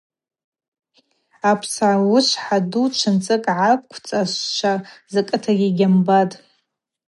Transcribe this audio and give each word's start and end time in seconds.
Апсауышвхӏа 1.51 2.57
ду 2.71 2.85
чвынцӏыкӏ 2.97 3.51
гӏаквчӏвазшва 3.57 4.73
закӏытагьи 5.11 5.67
йгьамбатӏ. 5.71 6.35